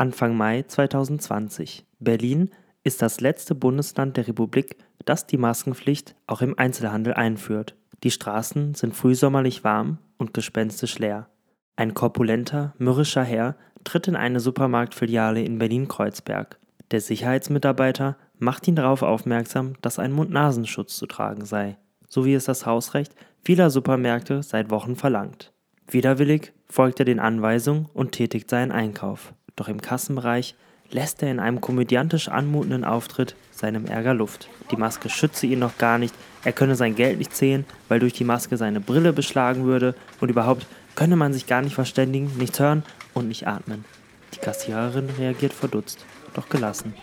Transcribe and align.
Anfang 0.00 0.34
Mai 0.34 0.62
2020. 0.62 1.84
Berlin 1.98 2.48
ist 2.84 3.02
das 3.02 3.20
letzte 3.20 3.54
Bundesland 3.54 4.16
der 4.16 4.28
Republik, 4.28 4.78
das 5.04 5.26
die 5.26 5.36
Maskenpflicht 5.36 6.16
auch 6.26 6.40
im 6.40 6.58
Einzelhandel 6.58 7.12
einführt. 7.12 7.76
Die 8.02 8.10
Straßen 8.10 8.72
sind 8.72 8.96
frühsommerlich 8.96 9.62
warm 9.62 9.98
und 10.16 10.32
gespenstisch 10.32 10.98
leer. 10.98 11.28
Ein 11.76 11.92
korpulenter, 11.92 12.72
mürrischer 12.78 13.24
Herr 13.24 13.56
tritt 13.84 14.08
in 14.08 14.16
eine 14.16 14.40
Supermarktfiliale 14.40 15.42
in 15.42 15.58
Berlin-Kreuzberg. 15.58 16.58
Der 16.92 17.02
Sicherheitsmitarbeiter 17.02 18.16
macht 18.38 18.66
ihn 18.68 18.76
darauf 18.76 19.02
aufmerksam, 19.02 19.74
dass 19.82 19.98
ein 19.98 20.12
Mund-Nasenschutz 20.12 20.96
zu 20.96 21.04
tragen 21.04 21.44
sei, 21.44 21.76
so 22.08 22.24
wie 22.24 22.32
es 22.32 22.46
das 22.46 22.64
Hausrecht 22.64 23.14
vieler 23.44 23.68
Supermärkte 23.68 24.42
seit 24.42 24.70
Wochen 24.70 24.96
verlangt. 24.96 25.52
Widerwillig 25.92 26.54
folgt 26.68 27.00
er 27.00 27.04
den 27.04 27.18
Anweisungen 27.18 27.86
und 27.92 28.12
tätigt 28.12 28.48
seinen 28.48 28.72
Einkauf. 28.72 29.34
Doch 29.60 29.68
im 29.68 29.82
Kassenbereich 29.82 30.54
lässt 30.90 31.22
er 31.22 31.30
in 31.30 31.38
einem 31.38 31.60
komödiantisch 31.60 32.30
anmutenden 32.30 32.82
Auftritt 32.82 33.36
seinem 33.52 33.84
Ärger 33.84 34.14
Luft. 34.14 34.48
Die 34.70 34.76
Maske 34.78 35.10
schütze 35.10 35.44
ihn 35.44 35.58
noch 35.58 35.76
gar 35.76 35.98
nicht, 35.98 36.14
er 36.44 36.52
könne 36.52 36.76
sein 36.76 36.94
Geld 36.94 37.18
nicht 37.18 37.36
zählen, 37.36 37.66
weil 37.86 38.00
durch 38.00 38.14
die 38.14 38.24
Maske 38.24 38.56
seine 38.56 38.80
Brille 38.80 39.12
beschlagen 39.12 39.64
würde 39.64 39.94
und 40.18 40.30
überhaupt 40.30 40.66
könne 40.94 41.14
man 41.14 41.34
sich 41.34 41.46
gar 41.46 41.60
nicht 41.60 41.74
verständigen, 41.74 42.32
nichts 42.38 42.58
hören 42.58 42.84
und 43.12 43.28
nicht 43.28 43.46
atmen. 43.46 43.84
Die 44.32 44.38
Kassiererin 44.38 45.10
reagiert 45.18 45.52
verdutzt, 45.52 46.06
doch 46.32 46.48
gelassen. 46.48 46.94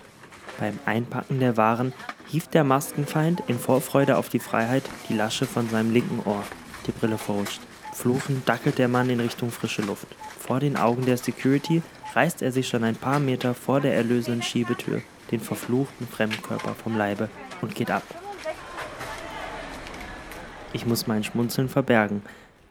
Beim 0.60 0.80
Einpacken 0.88 1.40
der 1.40 1.58
Waren 1.58 1.94
hieft 2.26 2.56
der 2.56 2.64
Maskenfeind 2.64 3.44
in 3.46 3.60
Vorfreude 3.60 4.18
auf 4.18 4.30
die 4.30 4.40
Freiheit 4.40 4.90
die 5.10 5.14
Lasche 5.14 5.46
von 5.46 5.70
seinem 5.70 5.94
linken 5.94 6.28
Ohr. 6.28 6.42
Die 6.88 6.92
Brille 6.92 7.20
verrutscht. 7.20 7.62
Fluchend 7.98 8.48
dackelt 8.48 8.78
der 8.78 8.88
Mann 8.88 9.10
in 9.10 9.20
Richtung 9.20 9.50
frische 9.50 9.82
Luft. 9.82 10.06
Vor 10.40 10.60
den 10.60 10.78
Augen 10.78 11.04
der 11.08 11.18
Security 11.18 11.82
reißt 12.14 12.44
er 12.44 12.52
sich 12.52 12.68
schon 12.68 12.84
ein 12.84 12.96
paar 12.96 13.20
Meter 13.20 13.56
vor 13.56 13.82
der 13.82 13.96
erlösenden 13.96 14.44
Schiebetür 14.44 15.02
den 15.32 15.40
verfluchten 15.40 16.08
Fremdkörper 16.08 16.76
vom 16.76 16.96
Leibe 16.96 17.28
und 17.60 17.74
geht 17.74 17.90
ab. 17.90 18.04
Ich 20.74 20.86
muss 20.86 21.08
mein 21.08 21.24
Schmunzeln 21.24 21.70
verbergen. 21.70 22.22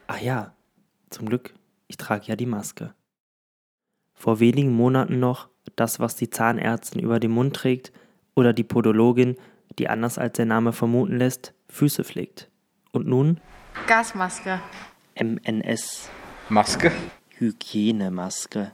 Ach 0.07 0.21
ja, 0.21 0.55
zum 1.11 1.29
Glück, 1.29 1.55
ich 1.89 1.97
trage 1.97 2.27
ja 2.27 2.37
die 2.37 2.47
Maske. 2.47 2.95
Vor 4.15 4.39
wenigen 4.39 4.73
Monaten 4.73 5.19
noch 5.19 5.49
das, 5.75 5.99
was 5.99 6.15
die 6.15 6.31
Zahnärztin 6.31 7.03
über 7.03 7.19
den 7.19 7.33
Mund 7.33 7.57
trägt 7.57 7.93
oder 8.37 8.53
die 8.53 8.63
Podologin, 8.63 9.37
die 9.81 9.89
anders 9.89 10.19
als 10.19 10.35
der 10.35 10.47
Name 10.47 10.73
vermuten 10.73 11.19
lässt, 11.19 11.53
Füße 11.69 12.05
pflegt. 12.05 12.49
Und 12.93 13.09
nun? 13.09 13.41
Gasmaske. 13.89 14.61
MNS. 15.19 16.11
Maske. 16.51 16.93
Hygienemaske. 17.39 18.73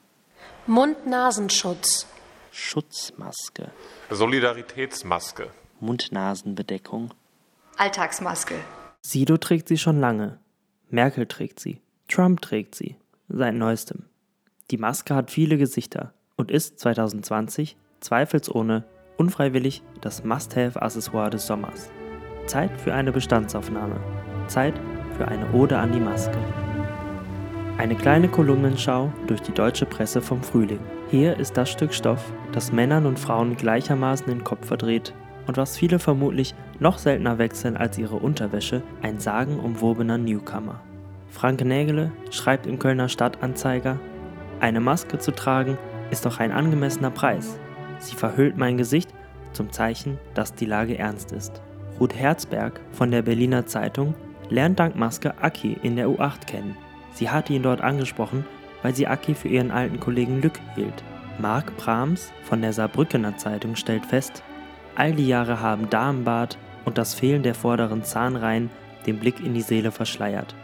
Mund-Nasenschutz. 0.67 2.07
Schutzmaske. 2.51 3.71
Solidaritätsmaske. 4.11 5.51
Mund-Nasen-Bedeckung. 5.81 7.15
Alltagsmaske. 7.77 8.55
Sido 9.03 9.37
trägt 9.37 9.69
sie 9.69 9.79
schon 9.79 10.01
lange. 10.01 10.39
Merkel 10.91 11.27
trägt 11.27 11.61
sie. 11.61 11.81
Trump 12.09 12.43
trägt 12.43 12.75
sie. 12.75 12.97
Seit 13.29 13.55
neuestem. 13.55 14.07
Die 14.73 14.79
Maske 14.79 15.15
hat 15.15 15.31
viele 15.31 15.59
Gesichter 15.59 16.13
und 16.37 16.51
ist 16.51 16.81
2020 16.81 17.77
zweifelsohne 18.01 18.85
unfreiwillig 19.17 19.83
das 20.01 20.25
Must-Have-Accessoire 20.25 21.31
des 21.31 21.47
Sommers. 21.47 21.89
Zeit 22.47 22.81
für 22.81 22.93
eine 22.93 23.13
Bestandsaufnahme. 23.13 24.01
Zeit 24.49 24.75
für 25.23 25.29
eine 25.29 25.53
Ode 25.53 25.79
an 25.79 25.93
die 25.93 26.01
Maske. 26.01 26.37
Eine 27.79 27.95
kleine 27.95 28.27
Kolumnenschau 28.27 29.13
durch 29.29 29.41
die 29.41 29.53
deutsche 29.53 29.87
Presse 29.87 30.21
vom 30.21 30.43
Frühling. 30.43 30.81
Hier 31.13 31.37
ist 31.39 31.57
das 31.57 31.71
Stück 31.71 31.95
Stoff, 31.95 32.33
das 32.51 32.73
Männern 32.73 33.07
und 33.07 33.21
Frauen 33.21 33.57
gleichermaßen 33.57 34.27
den 34.27 34.43
Kopf 34.43 34.67
verdreht 34.67 35.15
und 35.47 35.57
was 35.57 35.77
viele 35.77 36.01
vermutlich 36.01 36.57
noch 36.81 36.99
seltener 36.99 37.39
wechseln 37.39 37.77
als 37.77 37.99
ihre 37.99 38.17
Unterwäsche, 38.17 38.83
ein 39.01 39.21
sagenumwobener 39.21 40.19
Newcomer. 40.19 40.81
Frank 41.31 41.65
Nägele 41.65 42.11
schreibt 42.33 42.67
im 42.67 42.81
Kölner 42.81 43.09
Stadtanzeiger, 43.09 44.01
eine 44.59 44.81
Maske 44.81 45.19
zu 45.19 45.31
tragen 45.31 45.79
ist 46.11 46.27
doch 46.27 46.41
ein 46.41 46.51
angemessener 46.51 47.11
Preis. 47.11 47.61
Sie 48.01 48.17
verhüllt 48.17 48.57
mein 48.57 48.77
Gesicht 48.77 49.11
zum 49.53 49.71
Zeichen, 49.71 50.19
dass 50.35 50.55
die 50.55 50.67
Lage 50.67 50.99
ernst 50.99 51.31
ist. 51.31 51.63
Ruth 52.01 52.17
Herzberg 52.17 52.81
von 52.91 53.13
der 53.13 53.23
Berliner 53.23 53.67
Zeitung 53.67 54.15
lernt 54.53 54.79
dank 54.79 54.97
Maske 54.97 55.35
Aki 55.41 55.79
in 55.83 55.97
der 55.97 56.09
U8 56.09 56.47
kennen. 56.47 56.77
Sie 57.13 57.31
hatte 57.31 57.53
ihn 57.53 57.63
dort 57.63 57.81
angesprochen, 57.81 58.45
weil 58.83 58.95
sie 58.95 59.07
Aki 59.07 59.35
für 59.35 59.49
ihren 59.49 59.71
alten 59.71 59.99
Kollegen 59.99 60.43
Lück 60.43 60.61
hielt. 60.75 61.03
Marc 61.39 61.77
Brahms 61.79 62.33
von 62.45 62.61
der 62.61 62.73
Saarbrückener 62.73 63.37
Zeitung 63.37 63.77
stellt 63.77 64.05
fest, 64.05 64.43
all 64.95 65.13
die 65.13 65.27
Jahre 65.27 65.61
haben 65.61 65.89
Damenbart 65.89 66.59
und 66.85 66.99
das 66.99 67.15
Fehlen 67.15 67.43
der 67.43 67.55
vorderen 67.55 68.05
Zahnreihen 68.05 68.71
den 69.07 69.19
Blick 69.19 69.41
in 69.41 69.55
die 69.55 69.63
Seele 69.63 69.91
verschleiert. 69.91 70.55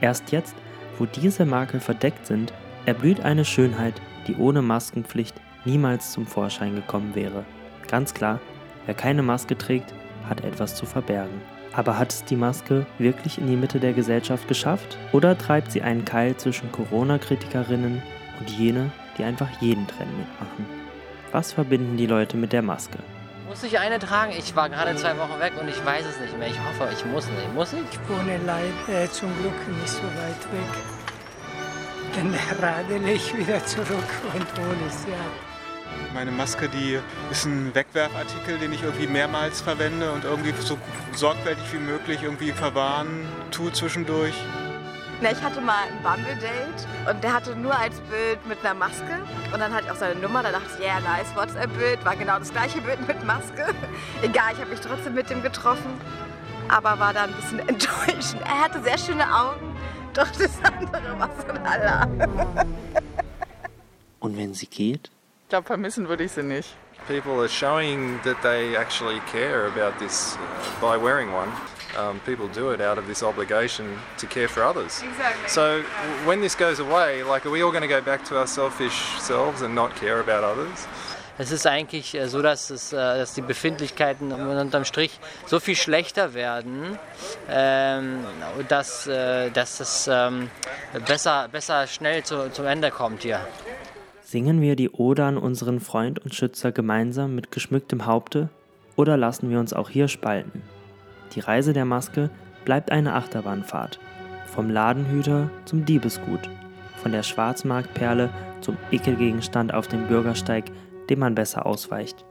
Erst 0.00 0.32
jetzt, 0.32 0.54
wo 0.98 1.06
diese 1.06 1.44
Makel 1.44 1.80
verdeckt 1.80 2.26
sind, 2.26 2.52
erblüht 2.86 3.20
eine 3.20 3.44
Schönheit, 3.44 4.00
die 4.26 4.36
ohne 4.36 4.62
Maskenpflicht 4.62 5.40
niemals 5.64 6.12
zum 6.12 6.26
Vorschein 6.26 6.74
gekommen 6.74 7.14
wäre. 7.14 7.44
Ganz 7.88 8.14
klar, 8.14 8.40
wer 8.86 8.94
keine 8.94 9.22
Maske 9.22 9.56
trägt, 9.56 9.94
hat 10.28 10.42
etwas 10.42 10.74
zu 10.74 10.86
verbergen. 10.86 11.53
Aber 11.76 11.98
hat 11.98 12.12
es 12.12 12.24
die 12.24 12.36
Maske 12.36 12.86
wirklich 12.98 13.38
in 13.38 13.48
die 13.48 13.56
Mitte 13.56 13.80
der 13.80 13.92
Gesellschaft 13.92 14.46
geschafft? 14.46 14.96
Oder 15.12 15.36
treibt 15.36 15.72
sie 15.72 15.82
einen 15.82 16.04
Keil 16.04 16.36
zwischen 16.36 16.70
Corona-Kritikerinnen 16.70 18.00
und 18.38 18.50
jene, 18.50 18.92
die 19.18 19.24
einfach 19.24 19.48
jeden 19.60 19.86
Trend 19.88 20.16
mitmachen? 20.16 20.66
Was 21.32 21.52
verbinden 21.52 21.96
die 21.96 22.06
Leute 22.06 22.36
mit 22.36 22.52
der 22.52 22.62
Maske? 22.62 22.98
Muss 23.48 23.62
ich 23.64 23.78
eine 23.78 23.98
tragen? 23.98 24.32
Ich 24.38 24.54
war 24.54 24.68
gerade 24.68 24.94
zwei 24.96 25.18
Wochen 25.18 25.38
weg 25.40 25.52
und 25.60 25.68
ich 25.68 25.84
weiß 25.84 26.04
es 26.06 26.20
nicht 26.20 26.38
mehr. 26.38 26.48
Ich 26.48 26.58
hoffe, 26.60 26.88
ich 26.92 27.04
muss 27.06 27.26
nicht. 27.26 27.54
Muss 27.54 27.72
ich? 27.72 27.80
Ich 27.90 28.08
wohne 28.08 28.38
leider 28.46 29.02
äh, 29.02 29.10
zum 29.10 29.30
Glück 29.40 29.68
nicht 29.80 29.88
so 29.88 30.02
weit 30.02 30.52
weg. 30.52 30.72
Dann 32.14 32.34
radele 32.62 33.12
ich 33.12 33.36
wieder 33.36 33.64
zurück 33.66 33.88
und 34.32 34.46
hole 34.58 34.86
es 34.86 35.06
ja. 35.08 35.53
Meine 36.12 36.30
Maske, 36.30 36.68
die 36.68 36.98
ist 37.30 37.44
ein 37.44 37.74
Wegwerfartikel, 37.74 38.58
den 38.58 38.72
ich 38.72 38.82
irgendwie 38.82 39.06
mehrmals 39.06 39.60
verwende 39.60 40.12
und 40.12 40.24
irgendwie 40.24 40.52
so 40.60 40.78
sorgfältig 41.12 41.64
wie 41.72 41.78
möglich 41.78 42.22
irgendwie 42.22 42.52
verwahren 42.52 43.26
tue 43.50 43.72
zwischendurch. 43.72 44.34
Na, 45.20 45.30
ich 45.30 45.42
hatte 45.42 45.60
mal 45.60 45.84
ein 45.88 46.02
Bumble-Date 46.02 46.86
und 47.08 47.22
der 47.22 47.32
hatte 47.32 47.54
nur 47.56 47.76
als 47.76 47.98
Bild 48.00 48.46
mit 48.46 48.58
einer 48.64 48.74
Maske 48.74 49.22
und 49.52 49.60
dann 49.60 49.72
hatte 49.72 49.84
ich 49.86 49.90
auch 49.90 49.96
seine 49.96 50.18
Nummer. 50.20 50.42
Da 50.42 50.52
dachte 50.52 50.66
ich, 50.74 50.84
ja, 50.84 50.98
yeah, 50.98 51.00
nice 51.00 51.34
WhatsApp-Bild, 51.34 52.04
war 52.04 52.16
genau 52.16 52.38
das 52.38 52.50
gleiche 52.50 52.80
Bild 52.80 53.06
mit 53.06 53.24
Maske. 53.24 53.66
Egal, 54.22 54.52
ich 54.52 54.60
habe 54.60 54.70
mich 54.70 54.80
trotzdem 54.80 55.14
mit 55.14 55.30
ihm 55.30 55.42
getroffen, 55.42 55.98
aber 56.68 56.98
war 56.98 57.12
da 57.12 57.24
ein 57.24 57.32
bisschen 57.32 57.58
enttäuschend. 57.68 58.42
Er 58.42 58.60
hatte 58.62 58.82
sehr 58.82 58.98
schöne 58.98 59.24
Augen, 59.24 59.74
doch 60.12 60.30
das 60.30 60.58
andere 60.62 61.18
war 61.18 61.30
so 61.40 61.52
ein 61.52 61.66
Allah. 61.66 62.08
Und 64.18 64.36
wenn 64.36 64.52
sie 64.52 64.66
geht? 64.66 65.10
Ich 65.44 65.50
glaube, 65.50 65.66
vermissen 65.66 66.08
würde 66.08 66.24
ich 66.24 66.32
sie 66.32 66.42
nicht. 66.42 66.74
People 67.06 67.38
are 67.38 67.48
showing 67.48 68.18
that 68.22 68.40
they 68.42 68.76
actually 68.76 69.20
care 69.30 69.66
about 69.66 69.98
this 69.98 70.36
uh, 70.36 70.80
by 70.80 70.96
wearing 70.96 71.32
one. 71.34 71.50
Um, 71.98 72.18
people 72.20 72.48
do 72.48 72.70
it 72.70 72.80
out 72.80 72.96
of 72.96 73.06
this 73.06 73.22
obligation 73.22 73.98
to 74.16 74.26
care 74.26 74.48
for 74.48 74.64
others. 74.64 75.02
Exactly. 75.02 75.48
So 75.48 75.82
when 76.24 76.40
this 76.40 76.56
goes 76.56 76.80
away, 76.80 77.22
like, 77.22 77.44
are 77.44 77.50
we 77.50 77.62
all 77.62 77.70
going 77.70 77.82
to 77.82 77.88
go 77.88 78.00
back 78.00 78.24
to 78.30 78.38
our 78.38 78.46
selfish 78.46 79.20
selves 79.20 79.60
and 79.60 79.74
not 79.74 79.94
care 79.96 80.18
about 80.18 80.44
others? 80.44 80.88
Es 81.36 81.50
ist 81.50 81.66
eigentlich 81.66 82.14
äh, 82.14 82.28
so, 82.28 82.42
dass, 82.42 82.70
es, 82.70 82.92
äh, 82.92 82.96
dass 82.96 83.34
die 83.34 83.42
Befindlichkeiten 83.42 84.32
unterm 84.32 84.84
Strich 84.84 85.18
so 85.46 85.58
viel 85.58 85.74
schlechter 85.76 86.32
werden, 86.32 86.98
ähm, 87.50 88.24
dass, 88.68 89.06
äh, 89.08 89.50
dass 89.50 89.80
es 89.80 90.08
ähm, 90.10 90.48
besser, 91.06 91.48
besser 91.50 91.86
schnell 91.86 92.22
zu, 92.22 92.50
zum 92.52 92.66
Ende 92.66 92.90
kommt 92.90 93.22
hier. 93.22 93.40
Singen 94.34 94.60
wir 94.60 94.74
die 94.74 94.90
Ode 94.90 95.22
an 95.22 95.38
unseren 95.38 95.78
Freund 95.78 96.18
und 96.18 96.34
Schützer 96.34 96.72
gemeinsam 96.72 97.36
mit 97.36 97.52
geschmücktem 97.52 98.04
Haupte 98.04 98.48
oder 98.96 99.16
lassen 99.16 99.48
wir 99.48 99.60
uns 99.60 99.72
auch 99.72 99.88
hier 99.88 100.08
spalten? 100.08 100.60
Die 101.36 101.38
Reise 101.38 101.72
der 101.72 101.84
Maske 101.84 102.30
bleibt 102.64 102.90
eine 102.90 103.14
Achterbahnfahrt. 103.14 104.00
Vom 104.46 104.70
Ladenhüter 104.70 105.50
zum 105.66 105.84
Diebesgut. 105.84 106.50
Von 106.96 107.12
der 107.12 107.22
Schwarzmarktperle 107.22 108.28
zum 108.60 108.76
Ekelgegenstand 108.90 109.72
auf 109.72 109.86
dem 109.86 110.08
Bürgersteig, 110.08 110.64
dem 111.08 111.20
man 111.20 111.36
besser 111.36 111.64
ausweicht. 111.64 112.24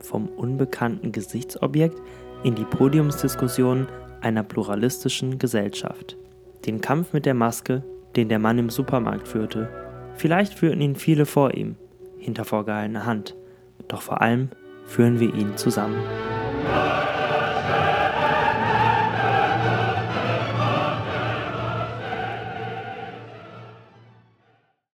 Vom 0.00 0.26
unbekannten 0.26 1.12
Gesichtsobjekt 1.12 2.02
in 2.42 2.56
die 2.56 2.64
Podiumsdiskussionen 2.64 3.86
einer 4.22 4.42
pluralistischen 4.42 5.38
Gesellschaft. 5.38 6.16
Den 6.66 6.80
Kampf 6.80 7.12
mit 7.12 7.26
der 7.26 7.34
Maske, 7.34 7.84
den 8.16 8.28
der 8.28 8.40
Mann 8.40 8.58
im 8.58 8.70
Supermarkt 8.70 9.28
führte. 9.28 9.83
Vielleicht 10.16 10.54
führten 10.54 10.80
ihn 10.80 10.96
viele 10.96 11.26
vor 11.26 11.54
ihm, 11.54 11.76
hinter 12.18 12.44
vorgehaltener 12.44 13.06
Hand. 13.06 13.34
Doch 13.88 14.02
vor 14.02 14.22
allem 14.22 14.48
führen 14.86 15.20
wir 15.20 15.34
ihn 15.34 15.56
zusammen. 15.56 15.96